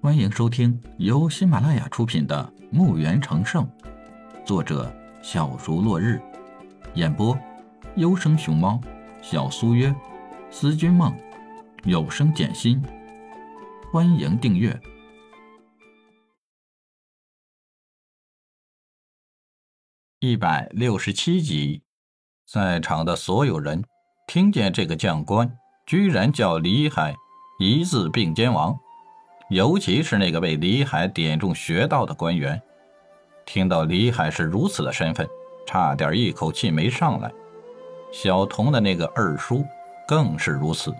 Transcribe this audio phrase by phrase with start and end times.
[0.00, 3.66] 欢迎收听由喜马拉雅出品的《墓园成圣》，
[4.46, 4.94] 作者
[5.24, 6.22] 小竹落日，
[6.94, 7.36] 演播
[7.96, 8.80] 优生熊猫、
[9.20, 9.92] 小苏约、
[10.52, 11.12] 思君梦、
[11.82, 12.80] 有声简心。
[13.92, 14.80] 欢迎订阅
[20.20, 21.82] 一百六十七集。
[22.46, 23.84] 在场的所有人
[24.28, 27.16] 听见这个将官居然叫李海，
[27.58, 28.78] 一字并肩王。
[29.48, 32.60] 尤其是那个被李海点中穴道的官员，
[33.46, 35.26] 听到李海是如此的身份，
[35.66, 37.32] 差点一口气没上来。
[38.12, 39.64] 小童的那个二叔
[40.06, 40.94] 更是如此。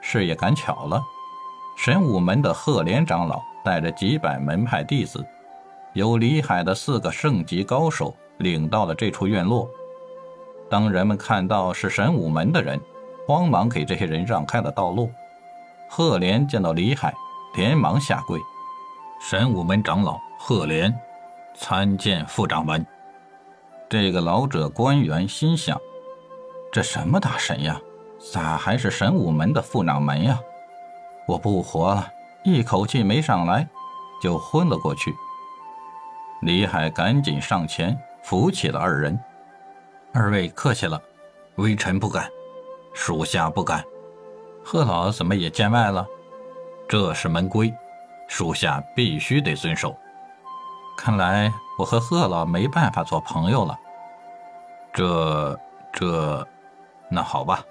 [0.00, 1.02] 事也赶巧了，
[1.76, 5.22] 神武门的赫连长老带着几百门派弟子，
[5.92, 9.68] 由李海的四个圣级高手领到了这处院落。
[10.70, 12.80] 当人们看到是神武门的人，
[13.26, 15.10] 慌忙给这些人让开了道路。
[15.90, 17.12] 赫连见到李海。
[17.56, 18.38] 连忙下跪，
[19.18, 20.94] 神武门长老赫连
[21.54, 22.86] 参见副掌门。
[23.88, 25.80] 这个老者官员心想：
[26.70, 27.80] 这什么大神呀，
[28.30, 30.38] 咋还是神武门的副掌门呀？
[31.26, 32.06] 我不活了！
[32.44, 33.66] 一口气没上来，
[34.20, 35.14] 就昏了过去。
[36.42, 39.18] 李海赶紧上前扶起了二人。
[40.12, 41.00] 二位客气了，
[41.54, 42.28] 微臣不敢，
[42.92, 43.82] 属下不敢。
[44.62, 46.06] 贺老怎么也见外了？
[46.88, 47.74] 这是门规，
[48.28, 49.96] 属下必须得遵守。
[50.96, 53.78] 看来我和贺老没办法做朋友了。
[54.92, 55.58] 这
[55.92, 56.46] 这，
[57.10, 57.62] 那好吧，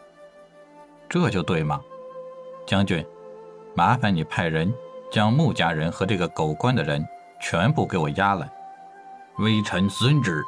[1.09, 1.81] 这就对嘛？
[2.67, 3.05] 将军，
[3.73, 4.73] 麻烦你派人
[5.09, 7.07] 将穆家人和这个狗官的人
[7.39, 8.49] 全部给我押来。
[9.37, 10.43] 微臣遵旨。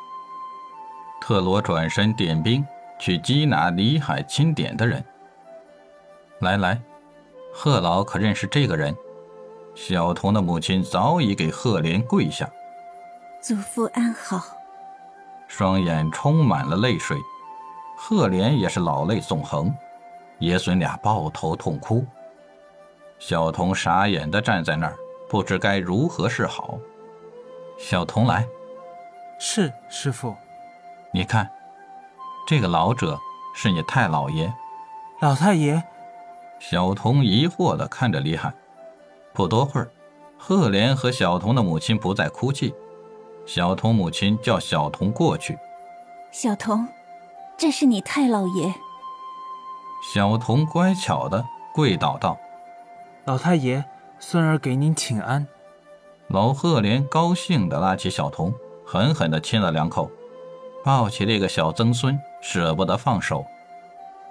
[1.20, 2.66] 特罗转身点兵
[3.00, 5.04] 去缉拿李海钦点的人。
[6.40, 6.80] 来来。
[7.60, 8.96] 贺老可认识这个人？
[9.74, 12.48] 小童的母亲早已给贺莲跪下。
[13.42, 14.40] 祖父安好。
[15.48, 17.18] 双眼充满了泪水，
[17.98, 19.74] 贺连也是老泪纵横，
[20.38, 22.06] 爷孙俩抱头痛哭。
[23.18, 24.96] 小童傻眼的站在那儿，
[25.28, 26.78] 不知该如何是好。
[27.80, 28.48] 小童来。
[29.40, 30.36] 是师傅。
[31.12, 31.50] 你看，
[32.48, 33.20] 这个老者
[33.56, 34.54] 是你太老爷。
[35.22, 35.84] 老太爷。
[36.60, 38.54] 小童疑惑地看着李海。
[39.34, 39.90] 不多会儿，
[40.38, 42.74] 赫连和小童的母亲不再哭泣。
[43.46, 45.58] 小童母亲叫小童过去。
[46.32, 46.88] 小童，
[47.58, 48.74] 这是你太老爷。
[50.14, 52.38] 小童乖巧的跪倒道
[53.26, 53.84] ：“老太爷，
[54.20, 55.48] 孙儿给您请安。”
[56.28, 58.54] 老赫连高兴地拉起小童，
[58.86, 60.12] 狠狠地亲了两口，
[60.84, 63.46] 抱起这个小曾孙，舍不得放手。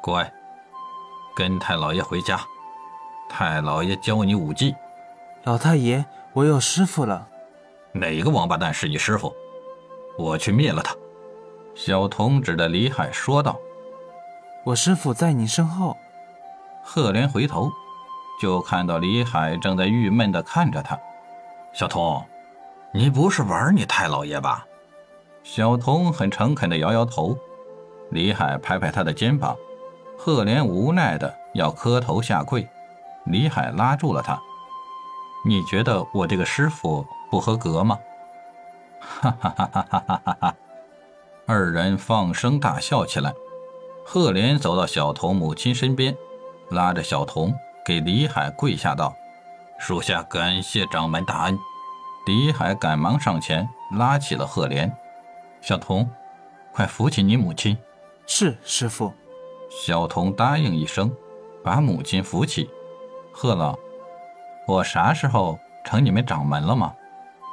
[0.03, 0.31] 乖。
[1.37, 2.41] 跟太老爷回家，
[3.29, 4.75] 太老爷教你武技。
[5.45, 6.03] 老太爷，
[6.33, 7.29] 我有师傅了。
[7.93, 9.31] 哪个王八蛋是你师傅？
[10.17, 10.97] 我去灭了他！
[11.75, 13.61] 小童指着李海说道
[14.65, 15.95] ：“我师傅在你身后。”
[16.83, 17.71] 赫连回头，
[18.41, 20.99] 就看到李海正在郁闷地看着他。
[21.75, 22.25] 小童，
[22.95, 24.67] 你不是玩你太老爷吧？
[25.43, 27.37] 小童很诚恳地摇摇头。
[28.11, 29.55] 李海拍拍他的肩膀。
[30.19, 32.69] 赫连无奈的要磕头下跪，
[33.25, 34.41] 李海拉住了他。
[35.45, 37.99] 你觉得我这个师傅不合格吗？
[39.01, 40.37] 哈哈哈哈哈哈！
[40.41, 40.55] 哈
[41.47, 43.33] 二人放声大笑起来。
[44.05, 46.17] 赫连走到小童母亲身边，
[46.71, 47.55] 拉着小童
[47.85, 49.15] 给李海跪下道
[49.79, 51.59] ：“属下感谢掌门大恩。”
[52.27, 54.93] 李海赶忙上前拉起了赫连
[55.61, 56.09] ：“小童，
[56.73, 57.77] 快扶起你母亲。”
[58.27, 59.13] 是师傅。
[59.69, 61.11] 小童答应一声，
[61.63, 62.71] 把母亲扶起。
[63.33, 63.77] 贺老，
[64.67, 66.93] 我啥时候成你们掌门了吗？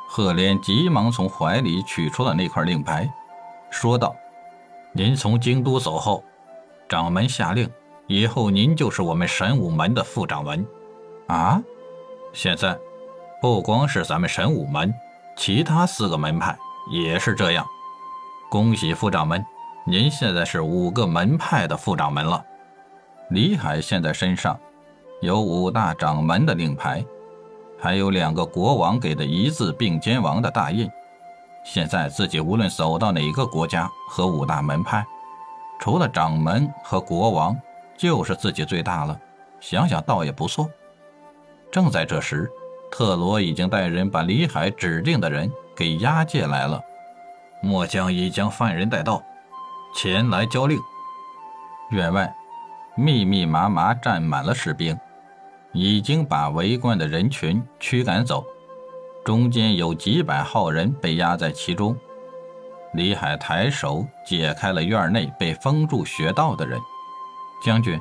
[0.08, 3.12] 贺连急忙从怀里取出了那块令牌，
[3.72, 4.16] 说道
[4.94, 6.24] ：“您从京都走后，
[6.88, 7.70] 掌门下令，
[8.08, 10.66] 以后您就是我们神武门的副掌门。
[11.28, 11.62] 啊，
[12.32, 12.78] 现在
[13.42, 14.94] 不光是咱们神武门，
[15.36, 16.56] 其他四个门派
[16.92, 17.66] 也是这样。
[18.52, 19.44] 恭喜副掌门！”
[19.86, 22.44] 您现在是五个门派的副掌门了。
[23.30, 24.58] 李海现在身上
[25.22, 27.04] 有五大掌门的令牌，
[27.78, 30.90] 还有两个国王给的一字并肩王的大印。
[31.66, 35.06] 现在自己无论走到哪个国家和五大门派，
[35.82, 37.58] 除了掌门和国王，
[37.98, 39.20] 就是自己最大了。
[39.60, 40.70] 想想倒也不错。
[41.70, 42.50] 正在这时，
[42.90, 46.82] 特罗已经带人把李海指定的人给押解来了。
[47.62, 49.22] 末将已将犯人带到。
[49.94, 50.80] 前来交令。
[51.92, 52.34] 院外
[52.96, 54.98] 密密麻麻站满了士兵，
[55.72, 58.44] 已经把围观的人群驱赶走，
[59.24, 61.96] 中间有几百号人被压在其中。
[62.94, 66.80] 李海抬手解开了院内被封住穴道的人。
[67.64, 68.00] 将军，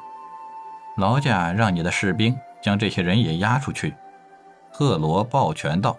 [0.96, 3.94] 劳驾让你的士兵将这些人也押出去。
[4.70, 5.96] 赫罗抱拳道：“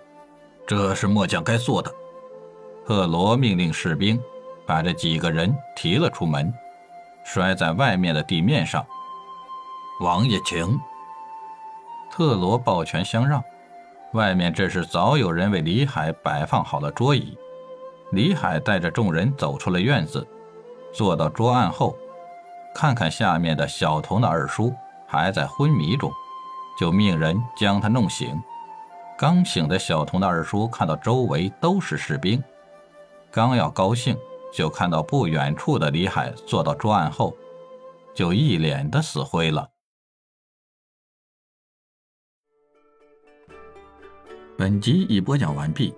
[0.67, 1.91] 这是末将该做的。”
[2.85, 4.21] 赫罗命令士兵
[4.65, 6.53] 把这几个人提了出门，
[7.23, 8.85] 摔在外面的地面上。
[9.99, 10.79] 王爷，请。
[12.11, 13.43] 特罗抱拳相让。
[14.13, 17.35] 外面这是早有人为李海摆放好了桌椅。
[18.11, 20.27] 李海带着众人走出了院子，
[20.93, 21.97] 坐到桌案后，
[22.75, 24.71] 看看下面的小童的二叔
[25.07, 26.11] 还在昏迷中，
[26.79, 28.39] 就命人将他弄醒。
[29.17, 32.43] 刚醒的小童的二叔看到周围都是士兵，
[33.31, 34.15] 刚要高兴，
[34.53, 37.35] 就看到不远处的李海坐到桌案后，
[38.13, 39.67] 就一脸的死灰了。
[44.55, 45.93] 本集已播讲完毕，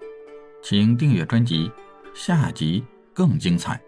[0.63, 1.69] 请订阅专辑，
[2.13, 3.79] 下集更精彩。